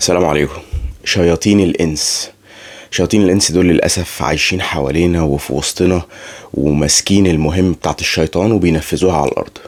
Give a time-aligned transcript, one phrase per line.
[0.00, 0.60] السلام عليكم.
[1.04, 2.30] شياطين الإنس.
[2.90, 6.02] شياطين الإنس دول للأسف عايشين حوالينا وفي وسطنا
[6.54, 9.58] وماسكين المهم بتاعت الشيطان وبينفذوها على الأرض.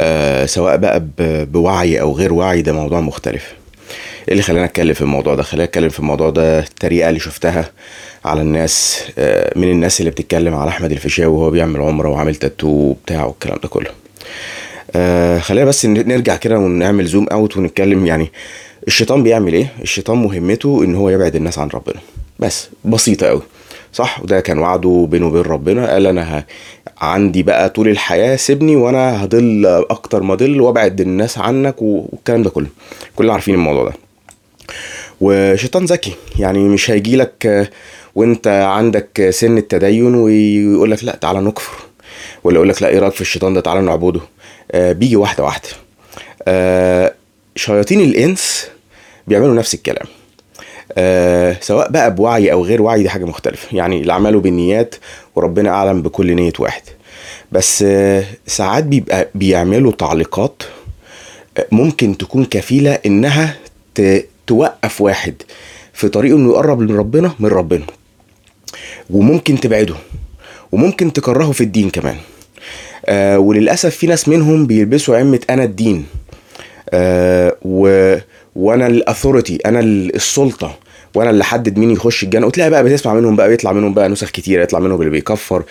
[0.00, 1.02] آه سواء بقى
[1.44, 3.52] بوعي أو غير وعي ده موضوع مختلف.
[4.28, 7.70] إيه اللي خلاني أتكلم في الموضوع ده؟ خلاني أتكلم في الموضوع ده الطريقة اللي شفتها
[8.24, 12.68] على الناس آه، من الناس اللي بتتكلم على أحمد الفيشاوي وهو بيعمل عمرة وعامل تاتو
[12.68, 13.90] وبتاع والكلام ده كله.
[14.96, 18.32] آه خلينا بس نرجع كده ونعمل زوم اوت ونتكلم يعني
[18.86, 22.00] الشيطان بيعمل إيه؟ الشيطان مهمته إن هو يبعد الناس عن ربنا.
[22.38, 23.42] بس بسيطة قوي
[23.92, 25.92] صح؟ وده كان وعده بينه وبين ربنا.
[25.92, 26.44] قال أنا ه...
[26.98, 32.50] عندي بقى طول الحياة سيبني وأنا هضل أكتر ما أضل وأبعد الناس عنك والكلام ده
[32.50, 32.66] كله.
[33.16, 33.92] كلنا عارفين الموضوع ده.
[35.20, 36.14] وشيطان ذكي.
[36.38, 37.70] يعني مش هيجي لك
[38.14, 41.76] وأنت عندك سن التدين ويقول لك لا تعالى نكفر.
[42.44, 44.20] ولا يقول لك لا إيه رأيك في الشيطان ده؟ تعالى نعبده.
[44.72, 45.68] آه بيجي واحدة واحدة.
[46.48, 47.14] آه
[47.56, 48.68] شياطين الإنس
[49.26, 50.06] بيعملوا نفس الكلام.
[50.98, 53.76] آه سواء بقى بوعي أو غير وعي دي حاجة مختلفة.
[53.76, 54.94] يعني الاعمال بالنيات
[55.36, 56.82] وربنا أعلم بكل نية واحد.
[57.52, 60.62] بس آه ساعات بيبقى بيعملوا تعليقات
[61.72, 63.56] ممكن تكون كفيلة إنها
[63.94, 65.34] ت- توقف واحد
[65.92, 67.84] في طريقه إنه يقرب من ربنا من ربنا.
[69.10, 69.94] وممكن تبعده
[70.72, 72.16] وممكن تكرهه في الدين كمان.
[73.06, 76.06] آه وللأسف في ناس منهم بيلبسوا عمة أنا الدين.
[76.94, 78.14] آه و...
[78.56, 80.78] وأنا الأثوريتي أنا ال- السلطة
[81.14, 82.46] وأنا اللي حدد مين يخش الجنة.
[82.46, 85.62] وتلاقي بقى بتسمع منهم بقى بيطلع منهم بقى نسخ كتيرة يطلع منهم اللي بيكفر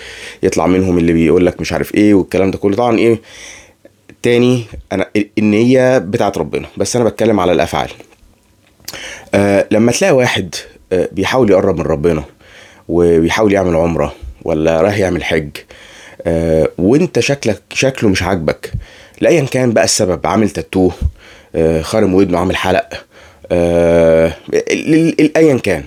[0.44, 2.75] يطلع منهم اللي بيقول لك مش عارف إيه والكلام ده كله.
[2.75, 3.22] طبعا إيه
[4.23, 5.05] تاني أنا
[5.38, 6.67] النية بتاعت ربنا.
[6.77, 7.89] بس أنا بتكلم على الأفعال.
[9.36, 10.55] آه لما تلاقي واحد
[10.94, 12.23] آه بيحاول يقرب من ربنا
[12.89, 15.49] وبيحاول يعمل عمرة ولا رايح يعمل حج
[16.22, 18.72] آه وأنت شكلك شكله مش عاجبك
[19.22, 20.91] لايا كان بقى السبب عامل تاتوه
[21.55, 22.89] آه خارم ودنه عامل حلق
[23.52, 24.33] آه
[25.38, 25.83] ايا كان.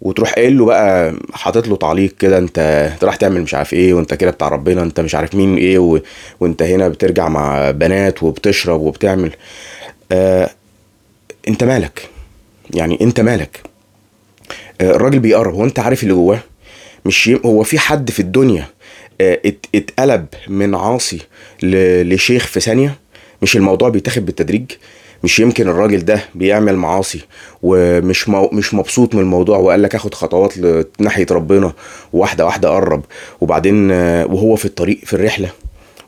[0.00, 4.14] وتروح قايل له بقى حاطط له تعليق كده أنت راح تعمل مش عارف إيه وأنت
[4.14, 6.00] كده بتاع ربنا أنت مش عارف مين إيه و...
[6.40, 9.30] وأنت هنا بترجع مع بنات وبتشرب وبتعمل.
[10.12, 10.50] آه
[11.48, 12.08] أنت مالك؟
[12.74, 13.60] يعني أنت مالك؟
[14.80, 16.40] آه الراجل بيقرب هو أنت عارف اللي جواه؟
[17.04, 17.40] مش يم...
[17.44, 18.64] هو في حد في الدنيا.
[19.20, 21.20] اتقلب من عاصي.
[21.62, 22.98] لشيخ في ثانية.
[23.42, 24.64] مش الموضوع بيتاخد بالتدريج.
[25.24, 27.20] مش يمكن الراجل ده بيعمل معاصي
[27.62, 28.28] ومش.
[28.28, 30.54] مش مبسوط من الموضوع وقال لك آخد خطوات
[30.98, 31.72] ناحية ربنا
[32.12, 33.04] واحدة واحدة قرب.
[33.40, 35.50] وبعدين آه، وهو في الطريق في الرحلة.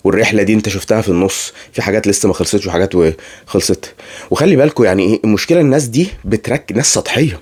[0.04, 1.52] والرحلة دي انت شفتها في النص.
[1.72, 2.92] في حاجات لسه ما خلصتش وحاجات
[3.46, 3.94] خلصت.
[4.30, 7.40] وخلي بالكم يعني إيه المشكلة الناس دي بترك ناس سطحية.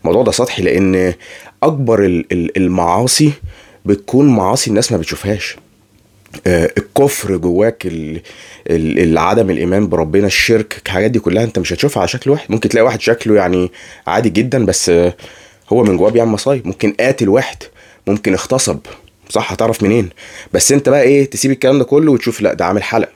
[0.00, 1.14] الموضوع ده سطحي لأن
[1.62, 3.30] أكبر ال- ال- المعاصي
[3.84, 5.56] بتكون معاصي الناس ما بتشوفهاش.
[6.46, 7.86] آه، الكفر جواك
[9.20, 12.46] عدم الإيمان بربنا الشرك الحاجات دي كلها أنت مش هتشوفها على شكل واحد.
[12.52, 13.70] ممكن تلاقي واحد شكله يعني
[14.06, 15.14] عادي جدا بس آه،
[15.72, 16.66] هو من جواه بيعمل مصايب.
[16.66, 17.56] ممكن قاتل واحد
[18.06, 18.78] ممكن اغتصب.
[19.28, 20.10] صح هتعرف منين؟
[20.52, 23.12] بس أنت بقى إيه تسيب الكلام ده كله وتشوف لا ده عامل حلقه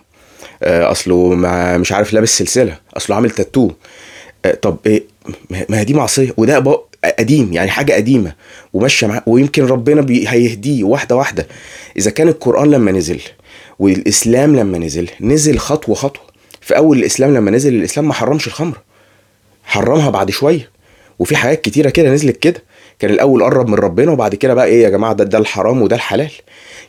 [0.62, 1.34] آه، أصله
[1.78, 2.78] مش عارف لابس سلسلة.
[2.96, 3.70] أصله عامل تاتو.
[4.62, 5.04] طب إيه
[5.68, 6.34] ما هي دي معصية.
[6.36, 6.80] وده
[7.18, 8.32] قديم يعني حاجة قديمة
[8.72, 11.46] وماشية معاه ويمكن ربنا بي هيهديه واحدة واحدة.
[11.96, 13.20] إذا كان القرآن لما نزل
[13.78, 16.22] والإسلام لما نزل نزل خطوة خطوة.
[16.60, 18.78] في أول الإسلام لما نزل الإسلام ما حرمش الخمر
[19.64, 20.70] حرمها بعد شوية.
[21.18, 22.62] وفي حاجات كتيرة كده نزلت كده.
[22.98, 25.96] كان الأول قرب من ربنا وبعد كده بقى إيه يا جماعة ده ده الحرام وده
[25.96, 26.30] الحلال.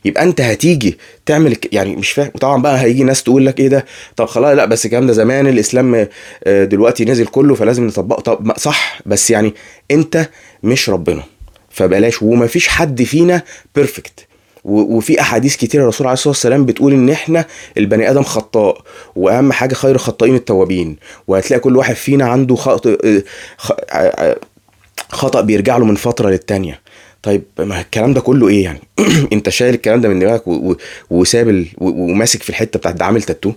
[0.05, 2.31] يبقى أنت هتيجي تعمل يعني مش فاهم.
[2.35, 5.47] وطبعا بقى هيجي ناس تقول لك إيه ده؟ طب خلاص لأ بس الكلام ده زمان
[5.47, 6.07] الإسلام
[6.43, 8.21] آه، دلوقتي نزل كله فلازم نطبقه.
[8.21, 9.53] طب صح بس يعني
[9.91, 10.29] أنت
[10.63, 11.23] مش ربنا
[11.69, 12.21] فبلاش.
[12.21, 13.41] ومفيش حد فينا
[13.75, 14.25] بيرفكت
[14.65, 17.45] وفي أحاديث كتير الرسول عليه الصلاة والسلام بتقول إن إحنا
[17.77, 18.81] البني آدم خطاء
[19.15, 20.95] وأهم حاجة خير الخطائين التوابين.
[21.27, 22.97] وهتلاقي كل واحد فينا عنده خطأ
[23.57, 24.35] خ- ع-
[25.09, 26.81] خطأ بيرجع له من فترة للتانية.
[27.23, 28.79] طيب ما الكلام ده كله إيه يعني؟
[29.33, 30.43] أنت شايل الكلام ده من دماغك
[31.09, 33.51] وساب وماسك في الحتة بتاعت ده عامل تاتو.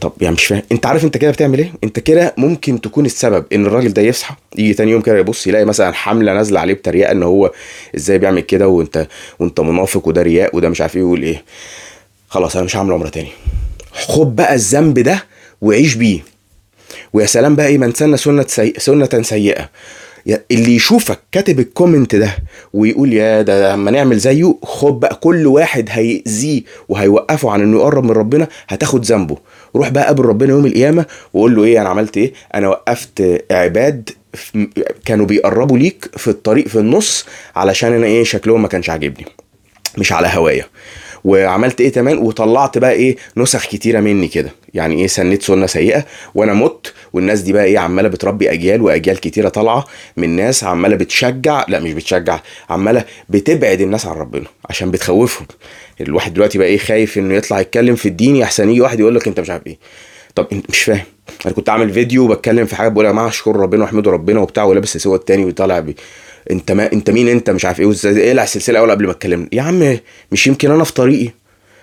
[0.00, 0.62] طب يعني مش فاهم.
[0.72, 4.34] أنت عارف أنت كده بتعمل إيه؟ أنت كده ممكن تكون السبب إن الراجل ده يصحى
[4.58, 7.52] يجي تاني يوم كده يبص يلاقي مثلا حملة نازلة عليه بتريقه إن هو
[7.96, 9.06] إزاي بيعمل كده وأنت
[9.38, 11.44] وأنت منافق وده رياء وده مش عارف إيه ويقول إيه.
[12.28, 13.28] خلاص أنا مش هعمل عمرة تاني.
[13.92, 15.24] خد بقى الذنب ده
[15.60, 16.20] وعيش بيه.
[17.12, 18.46] ويا سلام بقى إيه من سن سنة.
[18.78, 19.68] سنة سيئة.
[20.50, 22.36] اللي يشوفك كاتب الكومنت ده
[22.72, 28.04] ويقول يا ده لما نعمل زيه خد بقى كل واحد هيأذيه وهيوقفه عن إنه يقرب
[28.04, 29.36] من ربنا هتاخد ذنبه.
[29.76, 34.10] روح بقى قابل ربنا يوم القيامة وقول له إيه أنا عملت إيه؟ أنا وقفت عباد
[35.04, 37.26] كانوا بيقربوا ليك في الطريق في النص
[37.56, 39.26] علشان أنا إيه شكلهم ما كانش عاجبني.
[39.98, 40.64] مش على هوايا
[41.26, 44.50] وعملت إيه كمان وطلعت بقى إيه نسخ كتيرة مني كده.
[44.74, 49.20] يعني إيه سنيت سنة سيئة وأنا مت والناس دي بقى إيه عمالة بتربي أجيال وأجيال
[49.20, 49.84] كتيرة طالعة
[50.16, 52.40] من ناس عمالة بتشجع لا مش بتشجع
[52.70, 55.46] عمالة بتبعد الناس عن ربنا عشان بتخوفهم.
[56.00, 59.28] الواحد دلوقتي بقى إيه خايف إنه يطلع يتكلم في الدين يحسن يجي واحد يقول لك
[59.28, 59.78] أنت مش عارف إيه.
[60.34, 61.04] طب أنت مش فاهم.
[61.46, 64.64] أنا كنت عامل فيديو بتكلم في حاجة بقول يا جماعة اشكروا ربنا واحمدوا ربنا وبتاع
[64.64, 65.96] ولابس السوى التاني وطالع بي
[66.50, 67.86] انت ما انت مين انت؟ مش عارف إيه.
[67.86, 69.98] وازاي اقلع السلسلة أول قبل ما اتكلم يا عم
[70.32, 71.30] مش يمكن أنا في طريقي.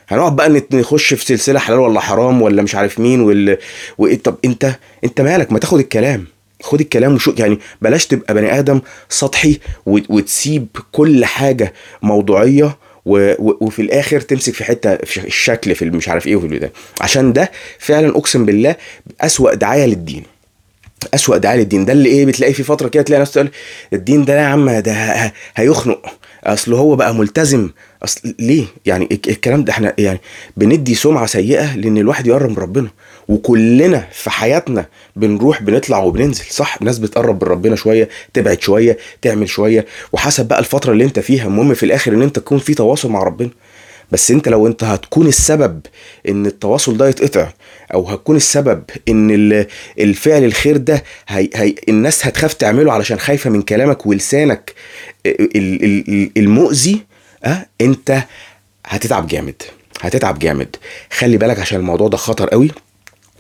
[0.08, 3.58] هنقعد بقى نخش في سلسلة حلال ولا حرام ولا مش عارف مين وال...
[3.98, 6.26] وايه طب انت انت مالك؟ ما تاخد الكلام.
[6.62, 9.60] خد الكلام وشو يعني بلاش تبقى بني آدم سطحي.
[9.86, 13.34] وتسيب كل حاجة موضوعية و...
[13.40, 13.58] و...
[13.62, 16.72] وفي الآخر تمسك في حتة في الشكل في مش عارف إيه وفي ده.
[17.02, 18.76] عشان ده فعلا أقسم بالله
[19.22, 20.24] أسوأ دعاية للدين.
[21.14, 21.86] أسوأ دعاية للدين.
[21.86, 23.50] ده اللي إيه بتلاقي في فترة كده تلاقي ناس تقول
[23.94, 26.06] الدين ده يا عم ده هيخنق.
[26.44, 27.70] أصل هو بقى ملتزم.
[28.04, 30.20] أصل ليه؟ يعني الك- الكلام ده إحنا يعني
[30.58, 32.88] بندي سمعة سيئة لإن الواحد يقرب من ربنا.
[33.28, 34.86] وكلنا في حياتنا
[35.16, 39.86] بنروح بنطلع وبننزل صح؟ ناس بتقرب من ربنا شوية تبعد شوية تعمل شوية.
[40.14, 41.46] وحسب بقى الفترة اللي أنت فيها.
[41.48, 43.50] المهم في الآخر إن أنت تكون في تواصل مع ربنا.
[44.12, 45.82] بس انت لو انت هتكون السبب
[46.30, 47.50] ان التواصل ده يتقطع
[47.94, 49.68] أو هتكون السبب ان ال-
[50.00, 54.74] الفعل الخير ده هي هي الناس هتخاف تعمله علشان خايفة من كلامك ولسانك
[55.26, 57.02] ال- ال- ال- المؤذي
[57.44, 58.24] آه انت
[58.86, 59.56] هتتعب جامد
[60.02, 60.76] هتتعب جامد.
[61.12, 62.72] خلي بالك عشان الموضوع ده خطر قوي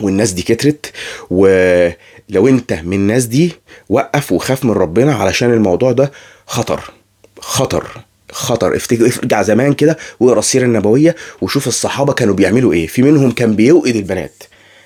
[0.01, 0.91] والناس دي كترت
[1.29, 3.51] ولو انت من الناس دي
[3.89, 6.11] وقف وخاف من ربنا علشان الموضوع ده
[6.47, 6.91] خطر
[7.39, 7.87] خطر.
[8.33, 8.75] خطر.
[8.75, 12.87] افتكر ارجع زمان كده واقرا السيرة النبوية وشوف الصحابة كانوا بيعملوا إيه.
[12.87, 14.43] في منهم كان بيوقد البنات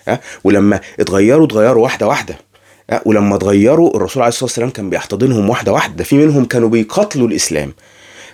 [0.07, 2.35] ها؟ ولما اتغيروا اتغيروا واحدة واحدة
[2.91, 5.95] ها؟ ولما اتغيروا الرسول عليه الصلاة والسلام كان بيحتضنهم واحدة واحدة.
[5.95, 7.73] ده في منهم كانوا بيقاتلوا الإسلام.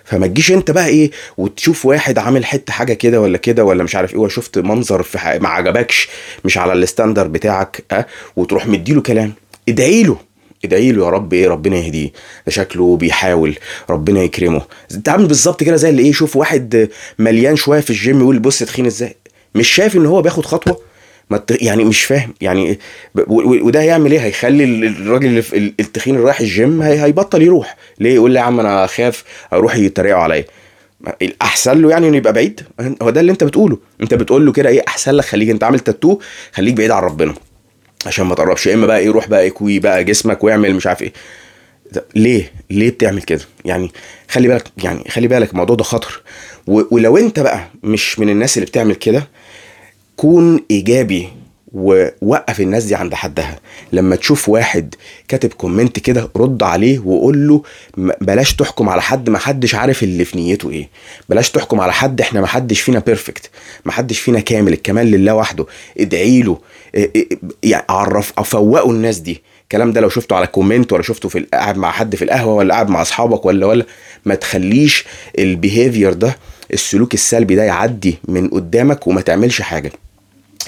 [0.05, 3.95] فما تجيش أنت بقى إيه وتشوف واحد عامل حتة حاجة كده ولا كده ولا مش
[3.95, 6.09] عارف إيه ولا شفت منظر في ما عجبكش
[6.45, 8.05] مش على الستاندر بتاعك آه
[8.35, 9.33] وتروح مديله كلام.
[9.69, 10.17] ادعي له.
[10.65, 12.11] ادعي له يا رب إيه ربنا يهديه.
[12.45, 13.55] ده شكله بيحاول
[13.89, 14.61] ربنا يكرمه.
[14.93, 16.89] انت عامل بالظبط كده زي اللي إيه شوف واحد
[17.19, 19.15] مليان شوية في الجيم يقول بص تخين إزاي.
[19.55, 20.79] مش شايف ان هو بياخد خطوة؟
[21.29, 22.33] ما يعني مش فاهم.
[22.41, 22.79] يعني
[23.27, 25.43] وده هيعمل إيه؟ هيخلي ال- الراجل
[25.79, 27.77] التخين اللي رايح الجيم هي هيبطل يروح.
[27.99, 29.23] ليه؟ يقول لي يا عم أنا خاف
[29.53, 30.45] أروح يتريقوا عليا.
[31.21, 32.61] الاحسن له يعني انه يبقى بعيد.
[33.01, 33.77] هو ده اللي انت بتقوله.
[34.01, 36.19] انت بتقول له كده إيه احسن لك خليك انت عامل تاتو
[36.53, 37.33] خليك بعيد عن ربنا.
[38.05, 38.67] عشان ما تقربش.
[38.67, 41.13] يا إما بقى إيه روح بقى اكوي بقى جسمك واعمل مش عارف إيه.
[42.15, 43.91] ليه؟ ليه بتعمل كده؟ يعني
[44.29, 46.21] خلي بالك يعني خلي بالك الموضوع ده خطر.
[46.67, 49.27] ولو أنت بقى مش من الناس اللي بتعمل كده
[50.17, 51.27] كون إيجابي
[51.73, 53.59] ووقف الناس دي عند حدها.
[53.91, 54.95] لما تشوف واحد
[55.27, 57.63] كاتب comment كده رد عليه وقول له
[58.21, 60.89] بلاش تحكم على حد ما حدش عارف اللي في نيته إيه.
[61.29, 63.49] بلاش تحكم على حد إحنا ما حدش فينا perfect
[63.85, 65.65] ما حدش فينا كامل الكمال لله وحده.
[65.99, 66.57] ادعي له.
[67.63, 69.41] يعني عرف أو فوقوا الناس دي.
[69.63, 72.73] الكلام ده لو شفته على comment ولا شفته في قاعد مع حد في القهوة ولا
[72.73, 73.85] قاعد مع أصحابك ولا ولا
[74.25, 75.05] ما تخليش
[75.39, 76.37] ال behavior ده
[76.73, 79.91] السلوك السلبي ده يعدي من قدامك وما تعملش حاجة.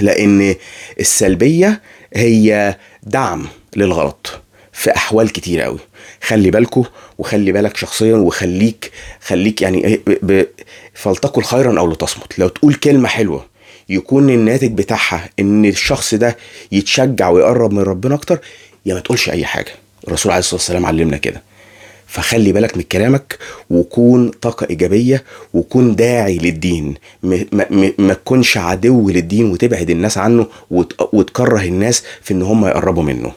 [0.01, 0.55] لأن
[0.99, 1.81] السلبية
[2.13, 4.41] هي دعم للغلط
[4.73, 5.79] في أحوال كتير قوي
[6.23, 6.85] خلي بالكو
[7.17, 8.91] وخلي بالك شخصيا وخليك
[9.25, 10.47] خليك يعني إيه
[10.93, 12.39] فلتقل خيرا أو لتصمت.
[12.39, 13.45] لو تقول كلمة حلوة
[13.89, 16.37] يكون الناتج بتاعها إن الشخص ده
[16.71, 18.39] يتشجع ويقرب من ربنا أكتر
[18.85, 19.71] يا ما تقولش أي حاجة.
[20.07, 21.41] الرسول عليه الصلاة والسلام علمنا كده.
[22.07, 23.37] فخلي بالك من كلامك
[23.69, 26.93] وكون طاقة إيجابية وكون داعي للدين.
[27.23, 33.31] ما, تكونش عدو للدين وتبعد الناس عنه وت- وتكره الناس في إن هم يقربوا منه.